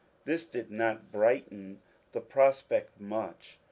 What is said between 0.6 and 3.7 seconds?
not brighten the pros pect much.